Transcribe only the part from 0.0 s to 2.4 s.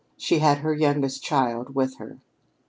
She had her youngest child with her.